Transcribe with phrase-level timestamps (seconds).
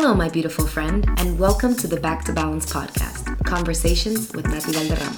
[0.00, 4.70] Hello, my beautiful friend, and welcome to the Back to Balance podcast Conversations with Nati
[4.70, 5.16] Valderrama.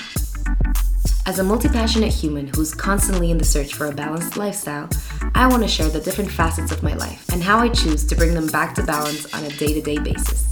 [1.26, 4.88] As a multi passionate human who's constantly in the search for a balanced lifestyle,
[5.34, 8.16] I want to share the different facets of my life and how I choose to
[8.16, 10.48] bring them back to balance on a day to day basis.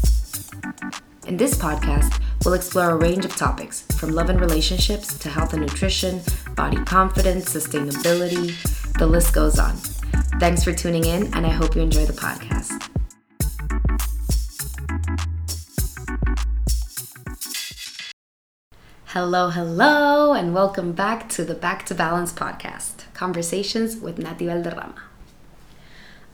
[1.26, 5.54] In this podcast, we'll explore a range of topics from love and relationships to health
[5.54, 6.20] and nutrition,
[6.54, 8.52] body confidence, sustainability,
[8.98, 9.74] the list goes on.
[10.38, 12.77] Thanks for tuning in, and I hope you enjoy the podcast.
[19.12, 24.96] Hello, hello, and welcome back to the Back to Balance podcast Conversations with Nati Valderrama.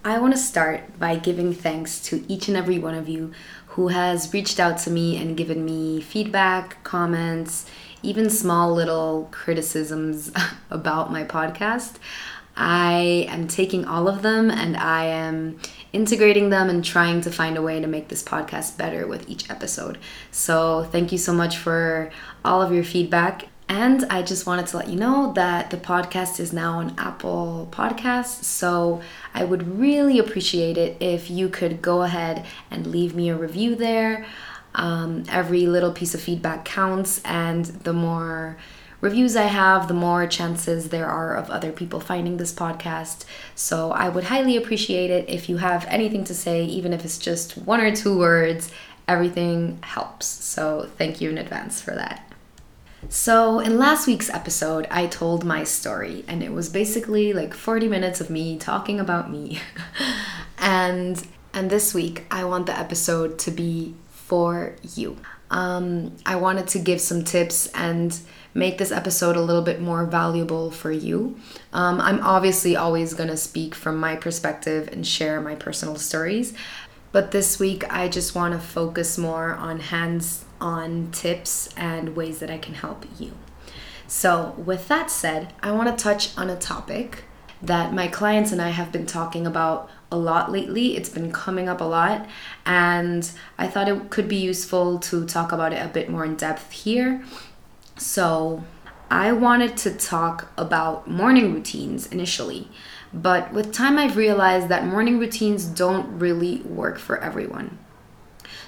[0.05, 3.31] I want to start by giving thanks to each and every one of you
[3.69, 7.65] who has reached out to me and given me feedback, comments,
[8.03, 10.33] even small little criticisms
[10.69, 11.99] about my podcast.
[12.57, 15.59] I am taking all of them and I am
[15.93, 19.51] integrating them and trying to find a way to make this podcast better with each
[19.51, 19.99] episode.
[20.31, 22.11] So, thank you so much for
[22.45, 23.49] all of your feedback.
[23.69, 27.69] And I just wanted to let you know that the podcast is now on Apple
[27.73, 28.45] Podcasts.
[28.45, 29.01] So
[29.33, 33.75] I would really appreciate it if you could go ahead and leave me a review
[33.75, 34.27] there.
[34.75, 38.57] Um, every little piece of feedback counts, and the more
[39.05, 43.27] reviews I have, the more chances there are of other people finding this podcast.
[43.55, 47.19] So I would highly appreciate it if you have anything to say, even if it's
[47.19, 48.73] just one or two words.
[49.07, 50.25] Everything helps.
[50.25, 52.33] So thank you in advance for that.
[53.11, 57.87] So, in last week's episode, I told my story, and it was basically like 40
[57.87, 59.61] minutes of me talking about me.
[60.59, 65.19] and and this week, I want the episode to be for you.
[65.51, 68.19] Um, I wanted to give some tips and
[68.55, 71.37] make this episode a little bit more valuable for you.
[71.73, 76.55] Um, I'm obviously always going to speak from my perspective and share my personal stories,
[77.13, 82.39] but this week I just want to focus more on hands on tips and ways
[82.39, 83.33] that I can help you.
[84.07, 87.25] So, with that said, I want to touch on a topic
[87.63, 90.97] that my clients and I have been talking about a lot lately.
[90.97, 92.27] It's been coming up a lot,
[92.65, 96.37] and I thought it could be useful to talk about it a bit more in
[96.37, 97.25] depth here.
[97.97, 98.65] So,
[99.11, 102.69] I wanted to talk about morning routines initially,
[103.13, 107.79] but with time, I've realized that morning routines don't really work for everyone.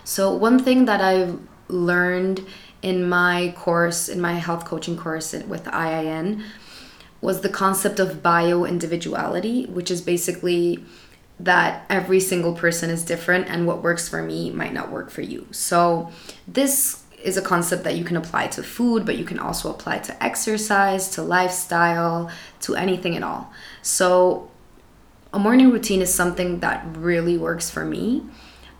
[0.05, 2.45] So, one thing that I've learned
[2.83, 6.45] in my course, in my health coaching course with IIN,
[7.21, 10.85] was the concept of bio individuality, which is basically
[11.39, 15.23] that every single person is different and what works for me might not work for
[15.23, 15.47] you.
[15.51, 16.11] So,
[16.49, 19.99] this is a concept that you can apply to food, but you can also apply
[19.99, 22.31] to exercise, to lifestyle,
[22.61, 23.53] to anything at all.
[23.83, 24.51] So,
[25.33, 28.23] a morning routine is something that really works for me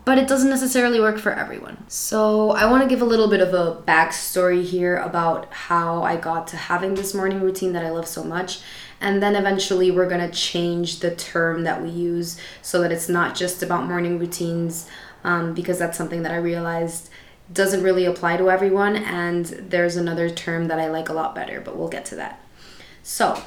[0.07, 1.85] but it doesn't necessarily work for everyone.
[1.89, 6.15] So, I want to give a little bit of a backstory here about how I
[6.15, 8.61] got to having this morning routine that I love so much.
[9.01, 13.09] And then eventually, we're going to change the term that we use so that it's
[13.09, 14.89] not just about morning routines,
[15.25, 17.11] um, because that's something that I realized
[17.53, 18.97] doesn't really apply to everyone.
[18.97, 22.41] And there's another term that I like a lot better, but we'll get to that.
[23.03, 23.43] So,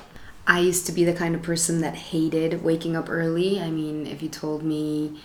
[0.48, 3.62] I used to be the kind of person that hated waking up early.
[3.62, 5.20] I mean, if you told me,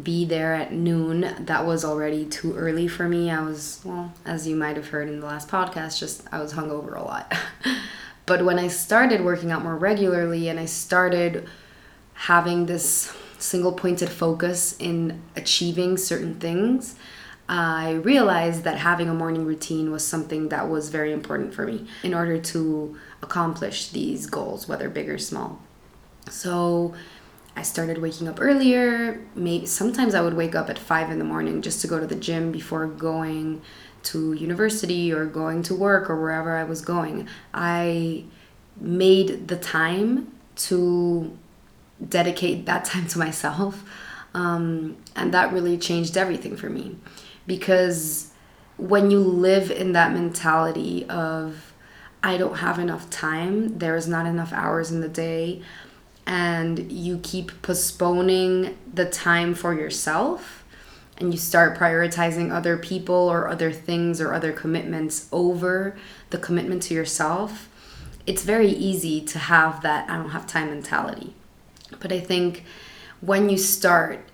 [0.00, 1.34] be there at noon.
[1.38, 3.30] That was already too early for me.
[3.30, 6.54] I was, well, as you might have heard in the last podcast, just I was
[6.54, 7.32] hungover a lot.
[8.26, 11.48] but when I started working out more regularly and I started
[12.14, 16.94] having this single pointed focus in achieving certain things,
[17.48, 21.86] I realized that having a morning routine was something that was very important for me
[22.02, 25.60] in order to accomplish these goals, whether big or small.
[26.30, 26.94] So,
[27.56, 29.20] I started waking up earlier.
[29.34, 32.06] Maybe sometimes I would wake up at five in the morning just to go to
[32.06, 33.62] the gym before going
[34.04, 37.28] to university or going to work or wherever I was going.
[37.52, 38.24] I
[38.80, 41.36] made the time to
[42.06, 43.84] dedicate that time to myself.
[44.34, 46.96] Um, and that really changed everything for me
[47.46, 48.32] because
[48.76, 51.72] when you live in that mentality of
[52.22, 55.62] I don't have enough time, there's not enough hours in the day,
[56.26, 60.63] and you keep postponing the time for yourself
[61.18, 65.96] and you start prioritizing other people or other things or other commitments over
[66.30, 67.68] the commitment to yourself,
[68.26, 71.34] it's very easy to have that I don't have time mentality.
[72.00, 72.64] But I think
[73.20, 74.28] when you start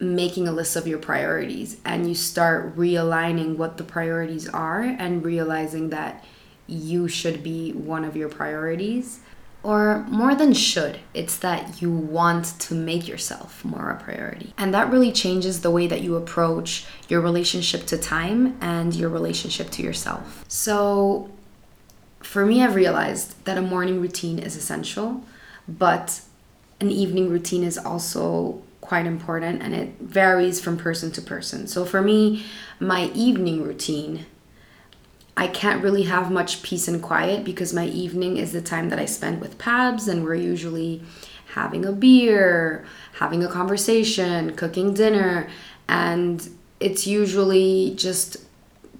[0.00, 5.24] making a list of your priorities and you start realigning what the priorities are and
[5.24, 6.24] realizing that
[6.66, 9.20] you should be one of your priorities,
[9.62, 14.54] or more than should, it's that you want to make yourself more a priority.
[14.56, 19.08] And that really changes the way that you approach your relationship to time and your
[19.08, 20.44] relationship to yourself.
[20.48, 21.30] So,
[22.20, 25.24] for me, I've realized that a morning routine is essential,
[25.66, 26.20] but
[26.80, 31.66] an evening routine is also quite important and it varies from person to person.
[31.66, 32.44] So, for me,
[32.78, 34.26] my evening routine
[35.38, 38.98] I can't really have much peace and quiet because my evening is the time that
[38.98, 41.00] I spend with Pabs, and we're usually
[41.54, 45.48] having a beer, having a conversation, cooking dinner,
[45.86, 46.46] and
[46.80, 48.38] it's usually just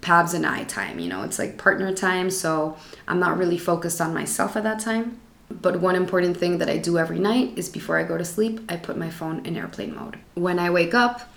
[0.01, 2.77] Pabs and I time, you know, it's like partner time, so
[3.09, 5.19] I'm not really focused on myself at that time.
[5.51, 8.61] But one important thing that I do every night is before I go to sleep,
[8.69, 10.21] I put my phone in airplane mode.
[10.35, 11.33] When I wake up,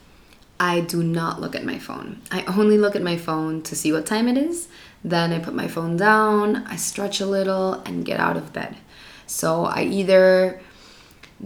[0.59, 2.21] I do not look at my phone.
[2.29, 4.67] I only look at my phone to see what time it is
[5.03, 8.77] then I put my phone down, I stretch a little, and get out of bed.
[9.25, 10.61] So I either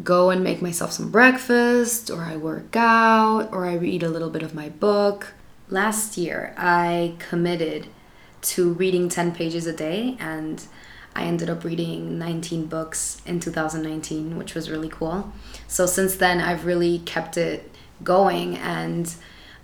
[0.03, 4.29] go and make myself some breakfast, or I work out, or I read a little
[4.29, 5.33] bit of my book.
[5.69, 7.87] Last year, I committed
[8.41, 10.63] to reading 10 pages a day, and
[11.15, 15.31] I ended up reading 19 books in 2019, which was really cool.
[15.67, 17.71] So since then, I've really kept it
[18.03, 19.15] going and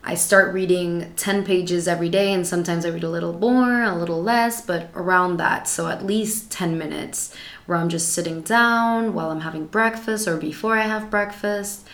[0.04, 3.96] I start reading 10 pages every day, and sometimes I read a little more, a
[3.96, 5.68] little less, but around that.
[5.68, 7.36] So at least 10 minutes
[7.68, 11.88] where I'm just sitting down while I'm having breakfast or before I have breakfast.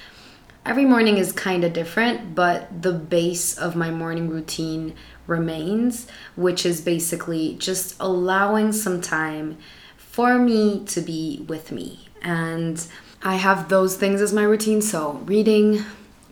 [0.66, 4.96] Every morning is kind of different, but the base of my morning routine
[5.26, 9.58] remains, which is basically just allowing some time
[9.98, 12.08] for me to be with me.
[12.22, 12.86] And
[13.22, 14.82] I have those things as my routine.
[14.82, 15.84] So, reading,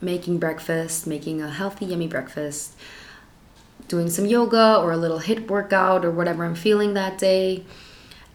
[0.06, 2.76] making breakfast, making a healthy, yummy breakfast,
[3.88, 7.66] doing some yoga or a little HIIT workout or whatever I'm feeling that day.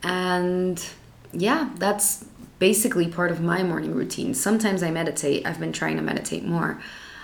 [0.02, 0.84] And
[1.32, 2.24] yeah, that's
[2.58, 4.34] basically part of my morning routine.
[4.34, 5.46] Sometimes I meditate.
[5.46, 6.80] I've been trying to meditate more.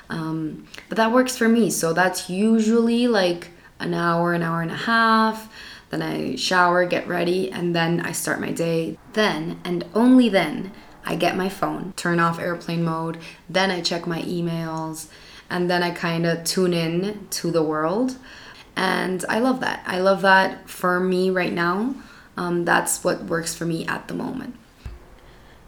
[0.09, 1.71] Um, but that works for me.
[1.71, 5.53] So that's usually like an hour, an hour and a half.
[5.91, 8.99] Then I shower, get ready, and then I start my day.
[9.13, 10.73] Then and only then
[11.07, 13.19] I get my phone, turn off airplane mode,
[13.49, 15.09] then I check my emails,
[15.49, 18.17] and then I kind of tune in to the world.
[18.75, 19.83] And I love that.
[19.87, 21.95] I love that for me right now.
[22.37, 24.57] Um, that's what works for me at the moment.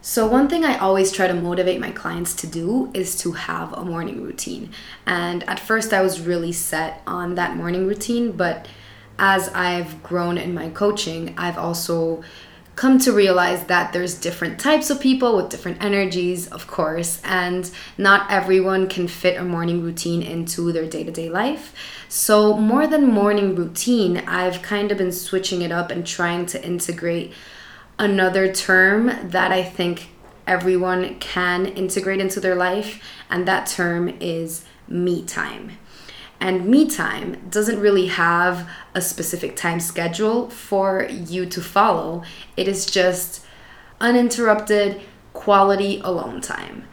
[0.01, 3.73] So, one thing I always try to motivate my clients to do is to have
[3.73, 4.71] a morning routine.
[5.07, 8.69] And at first, I was really set on that morning routine, but
[9.19, 12.23] as I've grown in my coaching, I've also
[12.79, 17.69] come to realize that there's different types of people with different energies, of course, and
[17.99, 21.75] not everyone can fit a morning routine into their day to day life.
[22.09, 26.65] So, more than morning routine, I've kind of been switching it up and trying to
[26.65, 27.33] integrate
[27.99, 30.11] another term that I think
[30.47, 35.73] everyone can integrate into their life, and that term is me time.
[36.41, 42.23] And me time doesn't really have a specific time schedule for you to follow.
[42.57, 43.45] It is just
[44.01, 45.01] uninterrupted
[45.33, 46.85] quality alone time.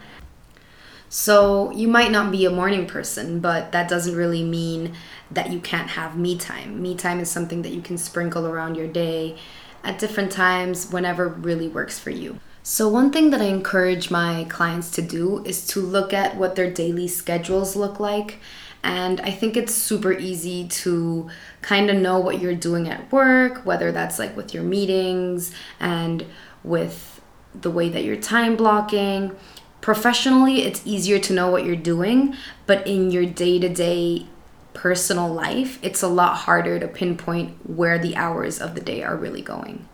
[1.08, 4.94] So you might not be a morning person, but that doesn't really mean
[5.30, 6.82] that you can't have me time.
[6.82, 9.36] Me time is something that you can sprinkle around your day
[9.84, 12.40] at different times whenever really works for you.
[12.62, 16.56] So, one thing that I encourage my clients to do is to look at what
[16.56, 18.40] their daily schedules look like
[18.86, 21.28] and I think it's super easy to
[21.60, 26.24] kind of know what you're doing at work, whether that's like with your meetings and
[26.62, 27.20] with
[27.52, 29.34] the way that you're time blocking.
[29.80, 34.26] Professionally, it's easier to know what you're doing, but in your day to day
[34.72, 39.16] personal life, it's a lot harder to pinpoint where the hours of the day are
[39.16, 39.88] really going.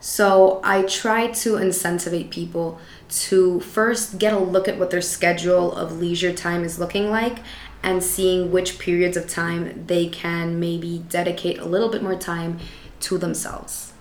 [0.00, 5.72] So I try to incentivize people to first get a look at what their schedule
[5.72, 7.38] of leisure time is looking like
[7.84, 12.58] and seeing which periods of time they can maybe dedicate a little bit more time
[12.98, 13.92] to themselves.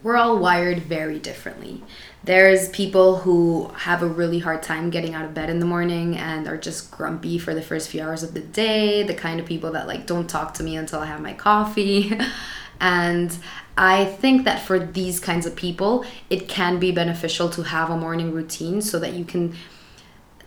[0.00, 1.82] We're all wired very differently.
[2.22, 6.16] There's people who have a really hard time getting out of bed in the morning
[6.16, 9.46] and are just grumpy for the first few hours of the day, the kind of
[9.46, 12.16] people that like don't talk to me until I have my coffee.
[12.80, 13.36] and
[13.76, 17.96] I think that for these kinds of people, it can be beneficial to have a
[17.96, 19.56] morning routine so that you can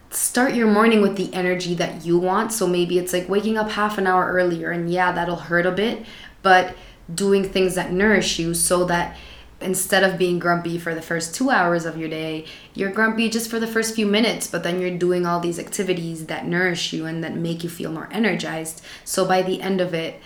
[0.10, 2.52] start your morning with the energy that you want.
[2.52, 5.72] So maybe it's like waking up half an hour earlier, and yeah, that'll hurt a
[5.72, 6.06] bit,
[6.42, 6.76] but
[7.14, 9.18] doing things that nourish you so that
[9.62, 13.50] instead of being grumpy for the first two hours of your day, you're grumpy just
[13.50, 17.06] for the first few minutes, but then you're doing all these activities that nourish you
[17.06, 18.82] and that make you feel more energized.
[19.04, 20.22] So by the end of it,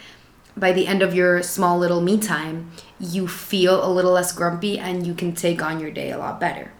[0.55, 4.77] by the end of your small little me time, you feel a little less grumpy
[4.77, 6.72] and you can take on your day a lot better.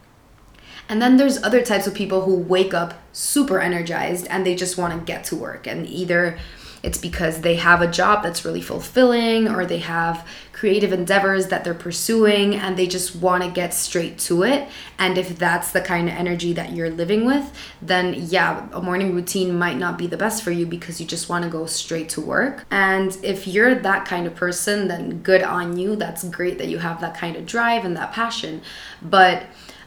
[0.93, 4.77] And then there's other types of people who wake up super energized and they just
[4.77, 6.37] want to get to work and either
[6.83, 11.63] it's because they have a job that's really fulfilling or they have creative endeavors that
[11.63, 14.69] they're pursuing and they just want to get straight to it.
[14.99, 19.15] And if that's the kind of energy that you're living with, then yeah, a morning
[19.15, 22.09] routine might not be the best for you because you just want to go straight
[22.09, 22.65] to work.
[22.69, 25.95] And if you're that kind of person, then good on you.
[25.95, 28.61] That's great that you have that kind of drive and that passion.
[29.01, 29.43] But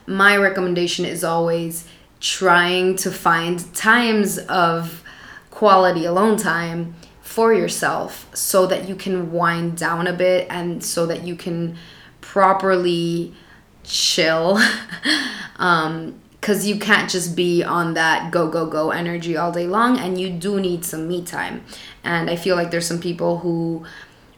[0.07, 1.87] my recommendation is always
[2.21, 5.03] trying to find times of
[5.51, 11.07] quality alone time for yourself so that you can wind down a bit and so
[11.07, 11.77] that you can
[12.21, 13.35] properly
[13.85, 14.61] chill.
[15.59, 19.99] Um because you can't just be on that go go go energy all day long
[19.99, 21.65] and you do need some me time.
[22.05, 23.85] And i feel like there's some people who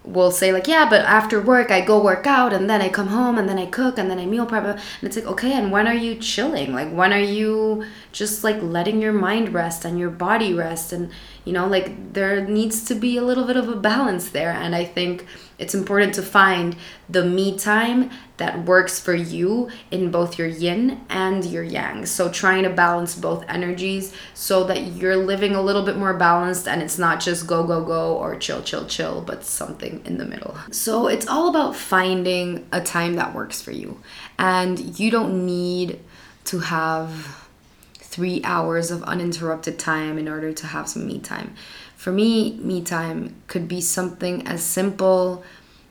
[0.08, 3.08] will say like yeah but after work i go work out and then i come
[3.08, 4.64] home and then i cook and then i meal prep.
[4.64, 6.72] And it's like okay and when are you chilling?
[6.72, 10.92] Like when are you just like letting your mind rest and your body rest?
[10.92, 11.10] And
[11.44, 14.50] you know like there needs to be a little bit of a balance there.
[14.50, 15.26] And i think
[15.58, 16.76] it's important to find
[17.08, 22.06] the me time that works for you in both your yin and your yang.
[22.06, 26.68] So, trying to balance both energies so that you're living a little bit more balanced
[26.68, 30.24] and it's not just go, go, go or chill, chill, chill, but something in the
[30.24, 30.56] middle.
[30.70, 34.00] So, it's all about finding a time that works for you.
[34.38, 35.98] And you don't need
[36.44, 37.46] to have
[37.94, 41.54] three hours of uninterrupted time in order to have some me time.
[41.98, 45.42] For me, me time could be something as simple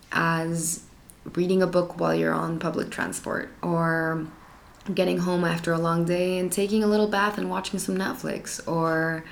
[0.09, 0.83] as
[1.33, 4.25] reading a book while you're on public transport or
[4.95, 8.65] getting home after a long day and taking a little bath and watching some Netflix
[8.65, 9.25] or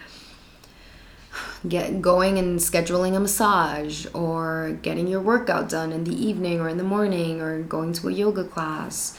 [1.65, 6.67] get going and scheduling a massage or getting your workout done in the evening or
[6.67, 9.17] in the morning or going to a yoga class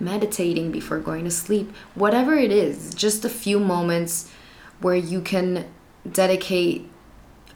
[0.00, 4.32] meditating before going to sleep whatever it is just a few moments
[4.80, 5.66] where you can
[6.10, 6.90] dedicate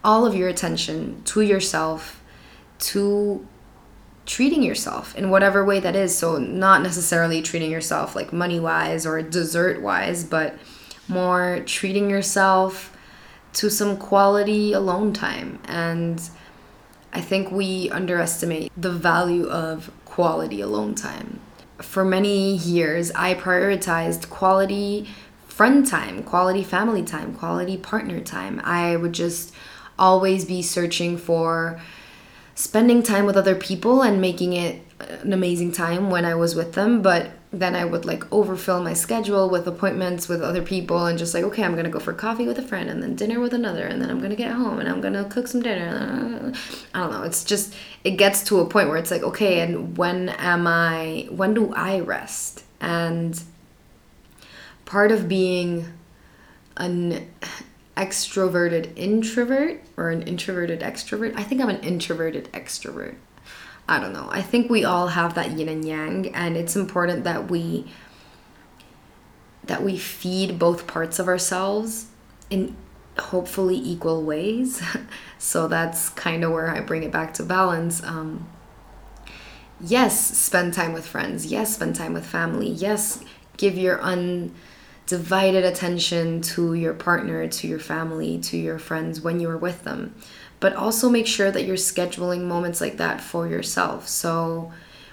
[0.05, 2.23] all of your attention to yourself
[2.79, 3.47] to
[4.27, 6.17] treating yourself in whatever way that is.
[6.17, 10.59] So, not necessarily treating yourself like money wise or dessert wise, but
[11.09, 12.97] more treating yourself
[13.55, 15.59] to some quality alone time.
[15.65, 16.23] And
[17.13, 21.41] I think we underestimate the value of quality alone time.
[21.79, 25.09] For many years, I prioritized quality
[25.47, 28.61] friend time, quality family time, quality partner time.
[28.63, 29.55] I would just
[29.99, 31.81] always be searching for
[32.55, 36.73] spending time with other people and making it an amazing time when I was with
[36.73, 41.17] them, but then I would like overfill my schedule with appointments with other people and
[41.19, 43.55] just like, okay, I'm gonna go for coffee with a friend and then dinner with
[43.55, 46.53] another, and then I'm gonna get home and I'm gonna cook some dinner.
[46.95, 47.23] I don't know.
[47.23, 47.75] It's just,
[48.05, 51.73] it gets to a point where it's like, okay, and when am I, when do
[51.75, 52.65] I rest?
[52.81, 53.41] And
[54.85, 55.87] part of being
[56.77, 57.29] an
[57.99, 61.35] extroverted introvert or an introverted extrovert.
[61.37, 63.17] I think I'm an introverted extrovert.
[63.89, 64.29] I don't know.
[64.31, 67.87] I think we all have that yin and yang and it's important that we
[69.65, 72.07] that we feed both parts of ourselves
[72.49, 72.77] in
[73.19, 74.81] hopefully equal ways.
[75.39, 78.03] so that's kind of where I bring it back to balance.
[78.03, 78.49] Um,
[79.81, 81.47] yes, spend time with friends.
[81.47, 82.69] Yes, spend time with family.
[82.69, 83.23] Yes,
[83.57, 84.55] give your un
[85.09, 89.83] divided attention to your partner, to your family, to your friends when you are with
[89.83, 90.15] them.
[90.61, 94.07] But also make sure that you're scheduling moments like that for yourself.
[94.07, 94.71] So,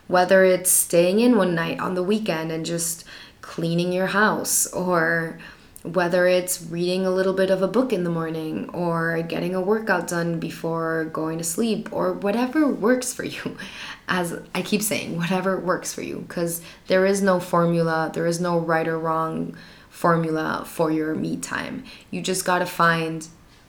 [0.07, 3.05] whether it's staying in one night on the weekend and just
[3.41, 5.39] cleaning your house, or
[5.83, 9.61] whether it's reading a little bit of a book in the morning, or getting a
[9.61, 13.57] workout done before going to sleep, or whatever works for you.
[14.09, 18.41] As I keep saying, whatever works for you, because there is no formula, there is
[18.41, 19.55] no right or wrong
[19.95, 21.85] formula for your me time.
[22.11, 23.25] You just got to find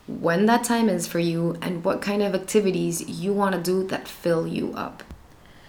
[0.09, 3.87] when that time is for you and what kind of activities you want to do
[3.87, 5.05] that fill you up.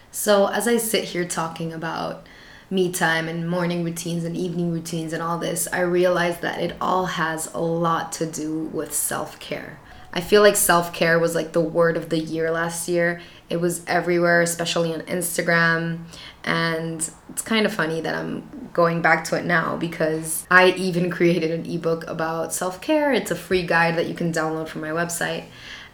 [0.09, 2.25] So, as I sit here talking about
[2.71, 6.75] me time and morning routines and evening routines and all this, I realize that it
[6.81, 9.79] all has a lot to do with self care.
[10.11, 13.21] I feel like self care was like the word of the year last year.
[13.47, 15.99] It was everywhere, especially on Instagram.
[16.47, 21.11] And it's kind of funny that I'm going back to it now because I even
[21.17, 23.11] created an ebook about self care.
[23.11, 25.43] It's a free guide that you can download from my website.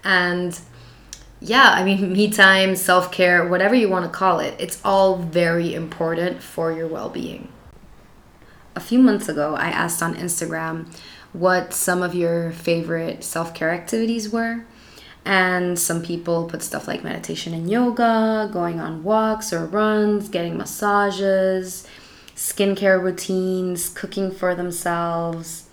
[0.03, 0.57] And
[1.41, 5.17] yeah, I mean, me time, self care, whatever you want to call it, it's all
[5.17, 7.47] very important for your well being.
[8.75, 10.87] A few months ago, I asked on Instagram
[11.31, 14.65] what some of your favorite self care activities were.
[15.25, 20.57] And some people put stuff like meditation and yoga, going on walks or runs, getting
[20.57, 21.87] massages,
[22.35, 25.69] skincare routines, cooking for themselves,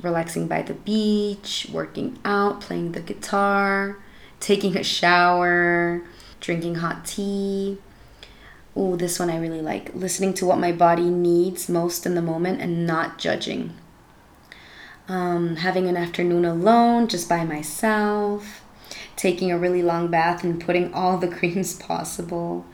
[0.00, 3.98] relaxing by the beach, working out, playing the guitar,
[4.40, 6.02] taking a shower,
[6.40, 7.76] drinking hot tea.
[8.74, 9.94] Oh, this one I really like.
[9.94, 13.74] Listening to what my body needs most in the moment and not judging.
[15.08, 18.65] Um, having an afternoon alone just by myself
[19.16, 22.64] taking a really long bath and putting all the creams possible.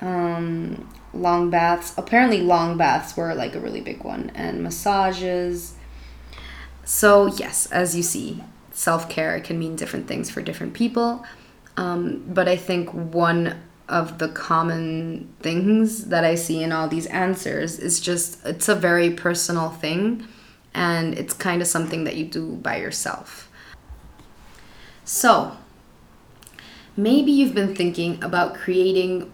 [0.00, 1.94] Um, long baths.
[1.96, 5.74] Apparently, long baths were like a really big one, and massages.
[6.84, 11.24] So, yes, as you see, self care can mean different things for different people.
[11.76, 17.06] Um, but I think one of the common things that I see in all these
[17.06, 20.26] answers is just it's a very personal thing
[20.72, 23.50] and it's kind of something that you do by yourself.
[25.04, 25.56] So,
[26.96, 29.30] maybe you've been thinking about creating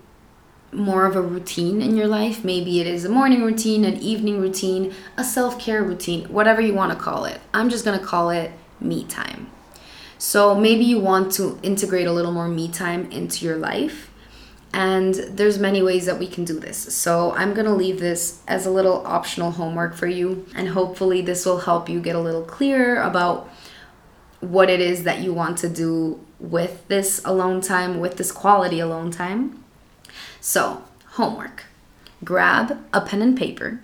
[0.72, 2.44] more of a routine in your life.
[2.44, 6.74] Maybe it is a morning routine, an evening routine, a self care routine, whatever you
[6.74, 7.40] want to call it.
[7.52, 9.50] I'm just going to call it me time.
[10.18, 14.10] So maybe you want to integrate a little more me time into your life.
[14.72, 16.94] And there's many ways that we can do this.
[16.94, 21.22] So I'm going to leave this as a little optional homework for you and hopefully
[21.22, 23.50] this will help you get a little clearer about
[24.40, 28.80] what it is that you want to do with this alone time, with this quality
[28.80, 29.62] alone time.
[30.40, 30.82] So,
[31.12, 31.64] homework
[32.25, 33.80] grab a pen and paper.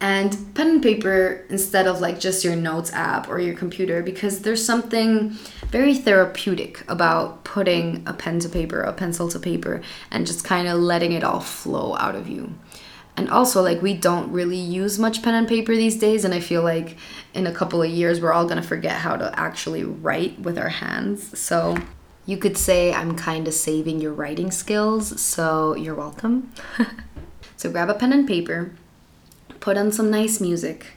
[0.00, 4.40] And pen and paper instead of like just your notes app or your computer, because
[4.40, 5.30] there's something
[5.68, 10.66] very therapeutic about putting a pen to paper, a pencil to paper, and just kind
[10.66, 12.52] of letting it all flow out of you
[13.22, 16.40] and also like we don't really use much pen and paper these days and i
[16.40, 16.96] feel like
[17.34, 20.58] in a couple of years we're all going to forget how to actually write with
[20.58, 21.38] our hands.
[21.38, 21.76] So
[22.26, 26.52] you could say i'm kind of saving your writing skills so you're welcome.
[27.54, 28.72] So grab a pen and paper
[29.60, 30.94] put on some nice music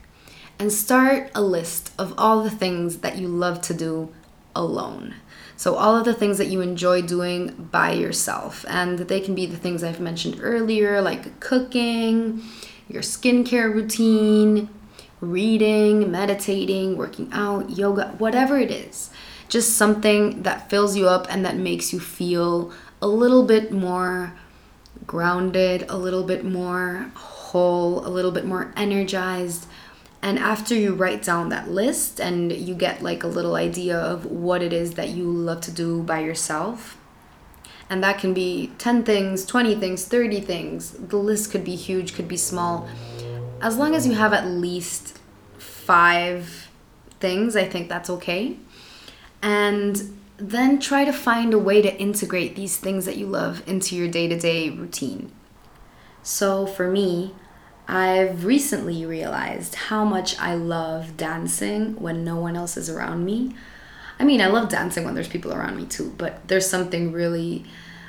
[0.57, 4.11] and start a list of all the things that you love to do
[4.55, 5.13] alone
[5.57, 9.45] so, all of the things that you enjoy doing by yourself, and they can be
[9.45, 12.43] the things I've mentioned earlier, like cooking,
[12.89, 14.69] your skincare routine,
[15.21, 19.11] reading, meditating, working out, yoga, whatever it is.
[19.47, 24.33] Just something that fills you up and that makes you feel a little bit more
[25.07, 29.67] grounded, a little bit more whole, a little bit more energized
[30.25, 34.25] and after you write down that list and you get like a little idea of
[34.25, 36.97] what it is that you love to do by yourself,
[37.91, 40.89] and that can be 10 things, 20 things, 30 things.
[40.93, 42.89] The list could be huge, could be small.
[43.61, 45.19] As long as you have at least
[45.59, 46.69] five
[47.19, 48.57] things, I think that's okay.
[49.43, 53.95] And then try to find a way to integrate these things that you love into
[53.95, 55.31] your day to day routine.
[56.23, 57.35] So for me,
[57.87, 63.55] I've recently realized how much I love dancing when no one else is around me.
[64.19, 67.65] I mean, I love dancing when there's people around me too, but there's something really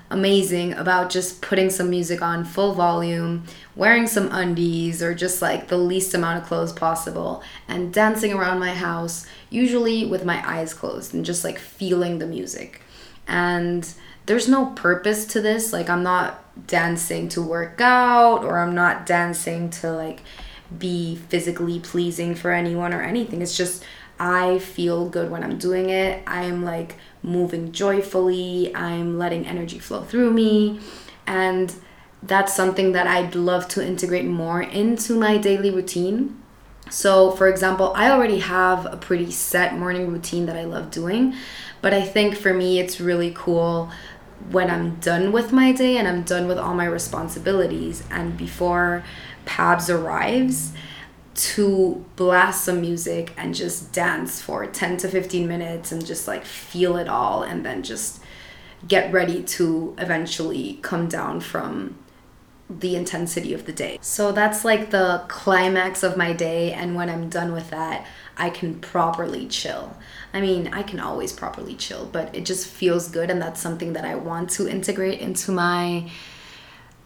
[0.09, 5.69] amazing about just putting some music on full volume, wearing some undies or just like
[5.69, 10.73] the least amount of clothes possible, and dancing around my house, usually with my eyes
[10.73, 12.83] closed and just like feeling the music.
[13.27, 13.93] And
[14.27, 15.73] there's no purpose to this.
[15.73, 20.23] Like, I'm not dancing to work out or I'm not dancing to like
[20.77, 23.43] be physically pleasing for anyone or anything.
[23.43, 23.85] It's just
[24.19, 26.23] I feel good when I'm doing it.
[26.27, 28.75] I'm like moving joyfully.
[28.75, 30.81] I'm letting energy flow through me.
[31.27, 31.75] And
[32.23, 36.43] that's something that I'd love to integrate more into my daily routine.
[36.89, 41.35] So, for example, I already have a pretty set morning routine that I love doing,
[41.83, 43.91] but I think for me it's really cool
[44.51, 49.05] when I'm done with my day and I'm done with all my responsibilities and before
[49.45, 50.73] Pabs arrives
[51.35, 56.45] to blast some music and just dance for 10 to 15 minutes and just like
[56.45, 58.21] feel it all and then just
[58.89, 61.97] get ready to eventually come down from
[62.69, 63.99] the intensity of the day.
[64.01, 68.51] So that's like the climax of my day and when I'm done with that, I
[68.51, 69.97] can properly chill.
[70.35, 73.95] I mean, I can always properly chill, but it just feels good, and that's something
[73.95, 76.11] that I want to integrate into my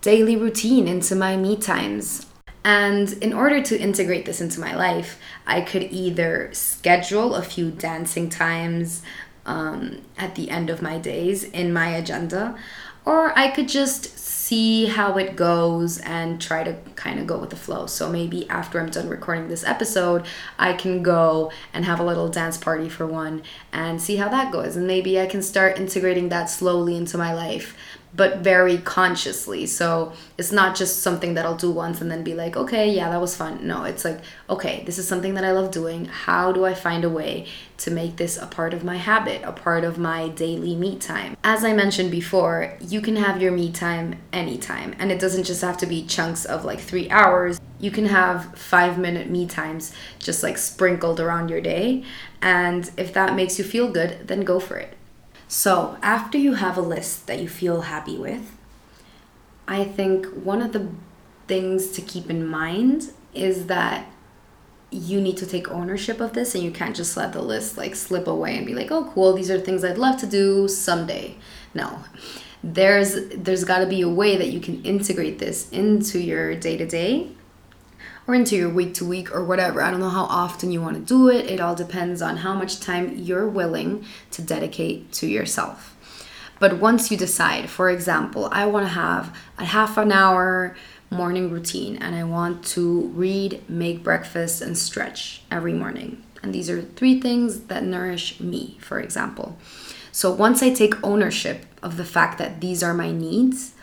[0.01, 2.27] daily routine, into my me times.
[2.65, 7.71] And in order to integrate this into my life, I could either schedule a few
[7.71, 9.03] dancing times
[9.47, 12.59] um, at the end of my days in my agenda,
[13.05, 14.19] or I could just
[14.51, 17.87] see how it goes and try to kind of go with the flow.
[17.87, 20.27] So maybe after I'm done recording this episode,
[20.59, 24.51] I can go and have a little dance party for one and see how that
[24.51, 24.75] goes.
[24.75, 27.77] And maybe I can start integrating that slowly into my life
[28.15, 29.67] but very consciously.
[29.67, 33.09] So it's not just something that I'll do once and then be like, okay, yeah,
[33.11, 33.67] that was fun.
[33.67, 36.07] No, it's like, okay, this is something that I love doing.
[36.07, 37.47] How do I find a way
[37.79, 41.37] to make this a part of my habit, a part of my daily me time?
[41.45, 45.63] As I mentioned before, you can have your me time anytime, and it doesn't just
[45.63, 47.61] have to be chunks of like three hours.
[47.79, 52.05] You can have five minute me times just like sprinkled around your day.
[52.43, 54.97] And if that makes you feel good, then go for it.
[55.53, 58.57] So, after you have a list that you feel happy with,
[59.67, 60.87] I think one of the
[61.49, 64.07] things to keep in mind is that
[64.93, 67.97] you need to take ownership of this and you can't just let the list like
[67.97, 71.35] slip away and be like, "Oh, cool, these are things I'd love to do someday."
[71.75, 71.99] No.
[72.63, 77.27] There's there's got to be a way that you can integrate this into your day-to-day
[78.31, 79.83] or into your week to week or whatever.
[79.83, 81.51] I don't know how often you want to do it.
[81.51, 85.97] It all depends on how much time you're willing to dedicate to yourself.
[86.61, 90.77] But once you decide, for example, I want to have a half an hour
[91.11, 96.23] morning routine and I want to read, make breakfast, and stretch every morning.
[96.41, 99.57] And these are three things that nourish me, for example.
[100.13, 103.75] So once I take ownership of the fact that these are my needs,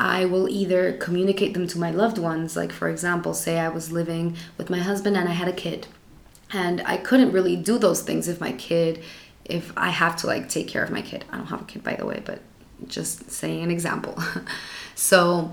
[0.00, 2.56] I will either communicate them to my loved ones.
[2.56, 5.86] Like, for example, say I was living with my husband and I had a kid,
[6.50, 9.04] and I couldn't really do those things if my kid,
[9.44, 11.26] if I have to like take care of my kid.
[11.30, 12.40] I don't have a kid, by the way, but
[12.88, 14.18] just saying an example.
[14.94, 15.52] so,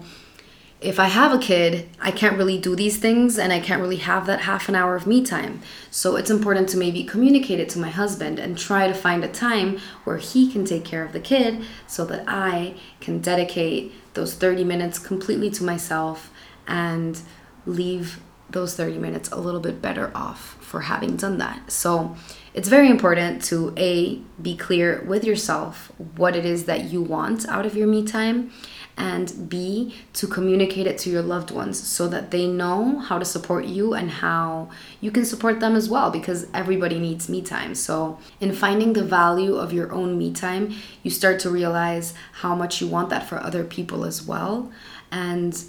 [0.79, 3.97] if I have a kid, I can't really do these things and I can't really
[3.97, 5.61] have that half an hour of me time.
[5.89, 9.27] So it's important to maybe communicate it to my husband and try to find a
[9.27, 14.33] time where he can take care of the kid so that I can dedicate those
[14.33, 16.31] 30 minutes completely to myself
[16.67, 17.21] and
[17.65, 21.71] leave those 30 minutes a little bit better off for having done that.
[21.71, 22.15] So
[22.53, 27.47] it's very important to A, be clear with yourself what it is that you want
[27.47, 28.51] out of your me time
[28.97, 33.25] and B, to communicate it to your loved ones so that they know how to
[33.25, 37.75] support you and how you can support them as well because everybody needs me time.
[37.75, 42.55] So, in finding the value of your own me time, you start to realize how
[42.55, 44.71] much you want that for other people as well.
[45.11, 45.63] And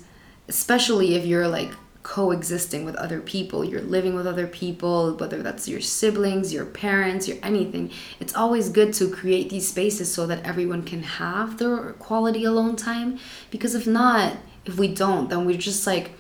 [0.49, 1.73] especially if you're like
[2.09, 7.29] coexisting with other people, you're living with other people, whether that's your siblings, your parents,
[7.29, 7.91] your anything.
[8.19, 12.77] It's always good to create these spaces so that everyone can have their quality alone
[12.77, 13.19] time
[13.51, 16.13] because if not, if we don't, then we're just like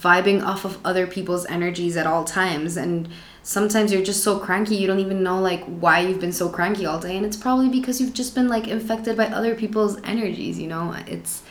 [0.00, 2.78] vibing off of other people's energies at all times.
[2.78, 3.06] And
[3.42, 6.86] sometimes you're just so cranky you don't even know like why you've been so cranky
[6.86, 7.14] all day.
[7.14, 10.94] And it's probably because you've just been like infected by other people's energies you know?
[11.06, 11.42] It's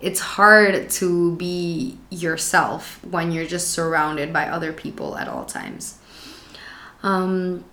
[0.00, 5.98] it's hard to be yourself when you're just surrounded by other people at all times.
[7.02, 7.64] Um,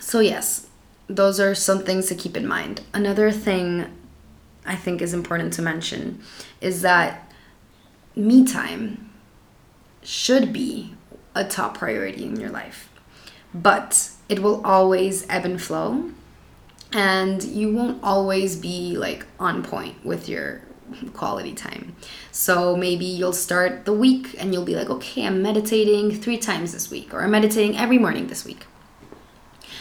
[0.00, 0.68] so, yes,
[1.08, 2.82] those are some things to keep in mind.
[2.94, 3.86] Another thing
[4.64, 6.20] I think is important to mention
[6.60, 7.32] is that
[8.14, 9.10] me time
[10.02, 10.94] should be
[11.34, 12.88] a top priority in your life,
[13.52, 16.10] but it will always ebb and flow
[16.92, 20.62] and you won't always be like on point with your
[21.12, 21.96] quality time.
[22.32, 26.72] So maybe you'll start the week and you'll be like, okay, I'm meditating three times
[26.72, 28.66] this week, or I'm meditating every morning this week.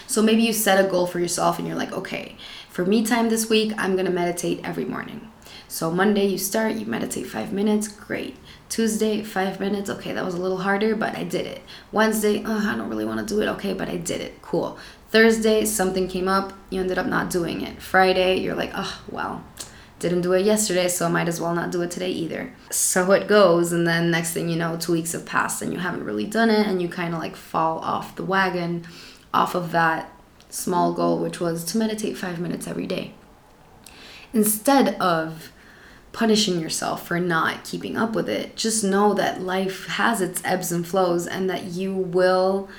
[0.08, 2.36] So maybe you set a goal for yourself and you're like, okay,
[2.70, 5.32] for me time this week, I'm gonna meditate every morning.
[5.68, 8.38] So Monday you start, you meditate five minutes, great.
[8.70, 11.62] Tuesday, five minutes, okay, that was a little harder, but I did it.
[11.92, 14.78] Wednesday, oh, I don't really wanna do it, okay, but I did it, cool.
[15.10, 17.82] Thursday, something came up, you ended up not doing it.
[17.82, 19.44] Friday, you're like, oh, well,
[20.00, 22.54] didn't do it yesterday, so I might as well not do it today either.
[22.70, 25.80] So it goes, and then next thing you know, two weeks have passed and you
[25.80, 28.86] haven't really done it, and you kind of like fall off the wagon
[29.34, 30.12] off of that
[30.50, 33.14] small goal, which was to meditate five minutes every day.
[34.34, 35.52] Instead of
[36.12, 40.72] punishing yourself for not keeping up with it, just know that life has its ebbs
[40.72, 42.70] and flows and that you will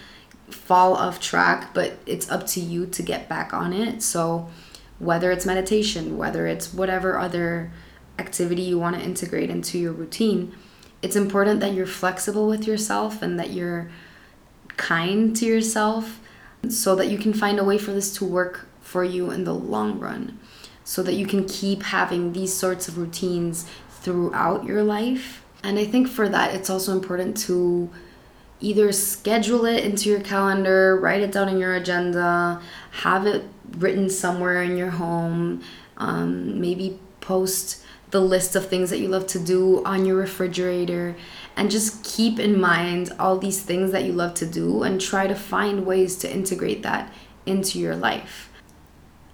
[0.48, 4.02] fall off track, but it's up to you to get back on it.
[4.02, 4.48] So,
[4.98, 7.70] whether it's meditation, whether it's whatever other
[8.18, 10.54] activity you want to integrate into your routine,
[11.02, 13.90] it's important that you're flexible with yourself and that you're
[14.76, 16.20] kind to yourself
[16.68, 19.54] so that you can find a way for this to work for you in the
[19.54, 20.38] long run.
[20.85, 25.44] So that you can keep having these sorts of routines throughout your life.
[25.62, 27.90] And I think for that, it's also important to
[28.61, 32.61] either schedule it into your calendar, write it down in your agenda,
[33.03, 33.45] have it
[33.79, 35.62] written somewhere in your home,
[35.99, 41.16] um, maybe post the list of things that you love to do on your refrigerator
[41.57, 45.27] and just keep in mind all these things that you love to do and try
[45.27, 47.12] to find ways to integrate that
[47.45, 48.51] into your life.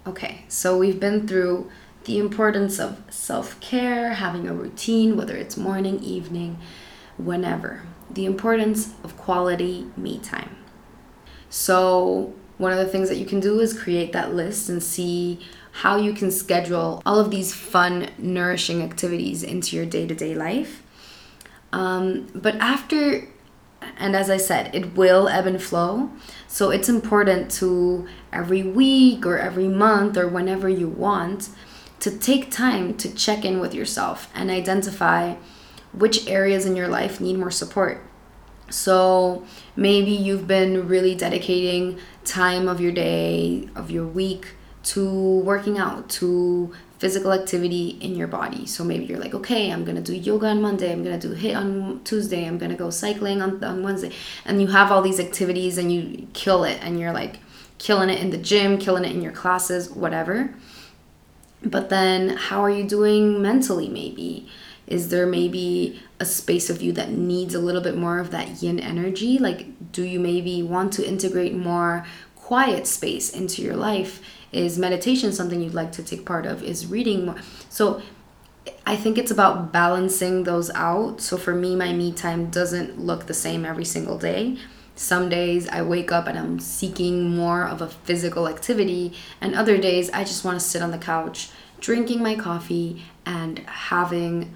[0.06, 1.70] Okay, so we've been through
[2.04, 6.58] the importance of self care, having a routine, whether it's morning, evening,
[7.16, 7.82] whenever,
[8.14, 10.56] the importance of quality me time.
[11.50, 15.40] So, one of the things that you can do is create that list and see
[15.72, 20.34] how you can schedule all of these fun, nourishing activities into your day to day
[20.34, 20.82] life.
[21.72, 23.26] Um, but after,
[23.98, 26.10] and as I said, it will ebb and flow.
[26.46, 31.48] So it's important to every week or every month or whenever you want
[32.00, 35.36] to take time to check in with yourself and identify
[35.92, 38.02] which areas in your life need more support.
[38.70, 39.44] So
[39.76, 46.08] maybe you've been really dedicating time of your day, of your week to working out,
[46.08, 48.64] to physical activity in your body.
[48.64, 51.56] So maybe you're like, okay, I'm gonna do yoga on Monday, I'm gonna do HIIT
[51.56, 54.12] on Tuesday, I'm gonna go cycling on, on Wednesday.
[54.44, 57.40] And you have all these activities and you kill it and you're like
[57.78, 60.54] killing it in the gym, killing it in your classes, whatever.
[61.64, 64.48] But then how are you doing mentally, maybe?
[64.92, 68.62] Is there maybe a space of you that needs a little bit more of that
[68.62, 69.38] yin energy?
[69.38, 72.04] Like, do you maybe want to integrate more
[72.36, 74.20] quiet space into your life?
[74.52, 76.62] Is meditation something you'd like to take part of?
[76.62, 77.36] Is reading more?
[77.70, 78.02] So,
[78.86, 81.22] I think it's about balancing those out.
[81.22, 84.58] So, for me, my me time doesn't look the same every single day.
[84.94, 89.78] Some days I wake up and I'm seeking more of a physical activity, and other
[89.78, 91.48] days I just want to sit on the couch
[91.80, 94.54] drinking my coffee and having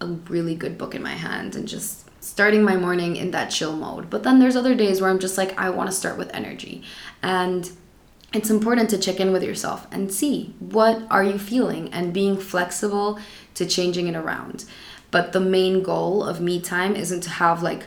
[0.00, 3.74] a really good book in my hand and just starting my morning in that chill
[3.74, 4.10] mode.
[4.10, 6.82] But then there's other days where I'm just like, I want to start with energy.
[7.22, 7.70] And
[8.32, 12.36] it's important to check in with yourself and see what are you feeling and being
[12.36, 13.18] flexible
[13.54, 14.64] to changing it around.
[15.10, 17.86] But the main goal of me time isn't to have like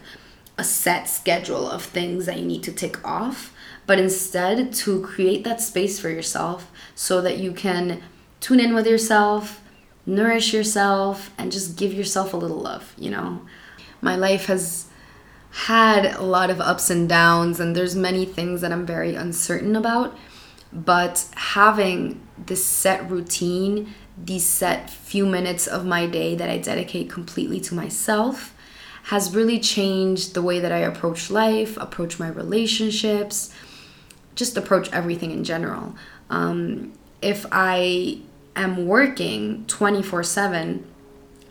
[0.57, 3.53] a set schedule of things that you need to tick off,
[3.85, 8.01] but instead to create that space for yourself so that you can
[8.39, 9.61] tune in with yourself,
[10.05, 13.41] nourish yourself and just give yourself a little love, you know.
[14.01, 14.87] My life has
[15.51, 19.75] had a lot of ups and downs and there's many things that I'm very uncertain
[19.75, 20.17] about,
[20.71, 27.09] but having this set routine, these set few minutes of my day that I dedicate
[27.09, 28.55] completely to myself
[29.03, 33.53] has really changed the way that I approach life, approach my relationships,
[34.35, 35.95] just approach everything in general.
[36.29, 38.21] Um, if I
[38.55, 40.85] am working 24 7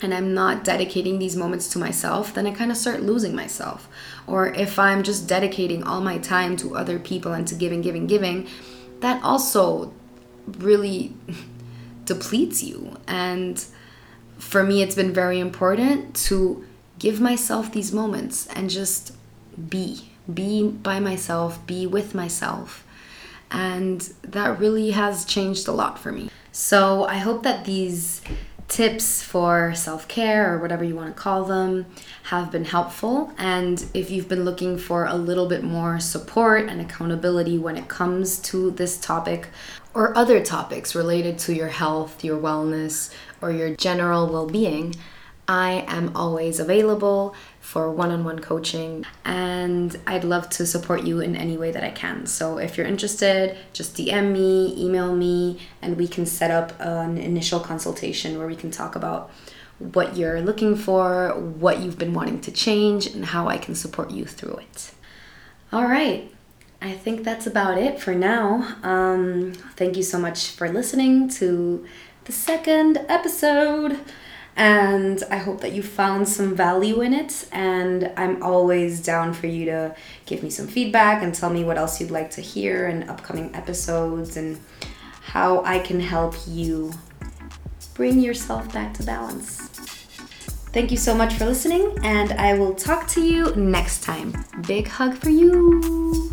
[0.01, 3.87] and I'm not dedicating these moments to myself, then I kind of start losing myself.
[4.25, 8.07] Or if I'm just dedicating all my time to other people and to giving, giving,
[8.07, 8.47] giving,
[9.01, 9.93] that also
[10.47, 11.13] really
[12.05, 12.97] depletes you.
[13.07, 13.63] And
[14.37, 16.65] for me, it's been very important to
[16.97, 19.13] give myself these moments and just
[19.69, 22.85] be, be by myself, be with myself.
[23.51, 26.29] And that really has changed a lot for me.
[26.51, 28.21] So I hope that these
[28.67, 31.85] tips for self care or whatever you want to call them
[32.23, 33.33] have been helpful.
[33.37, 37.87] And if you've been looking for a little bit more support and accountability when it
[37.89, 39.47] comes to this topic
[39.93, 44.95] or other topics related to your health, your wellness, or your general well being,
[45.51, 51.19] I am always available for one on one coaching and I'd love to support you
[51.19, 52.25] in any way that I can.
[52.25, 57.17] So if you're interested, just DM me, email me, and we can set up an
[57.17, 59.29] initial consultation where we can talk about
[59.79, 64.09] what you're looking for, what you've been wanting to change, and how I can support
[64.09, 64.91] you through it.
[65.73, 66.33] All right.
[66.81, 68.77] I think that's about it for now.
[68.83, 71.85] Um, thank you so much for listening to
[72.23, 73.99] the second episode
[74.61, 77.47] and I hope that you found some value in it.
[77.51, 79.95] And I'm always down for you to
[80.27, 83.55] give me some feedback and tell me what else you'd like to hear in upcoming
[83.55, 84.59] episodes and
[85.21, 86.93] how I can help you
[87.95, 89.57] bring yourself back to balance.
[90.71, 94.45] Thank you so much for listening, and I will talk to you next time.
[94.67, 96.31] Big hug for you.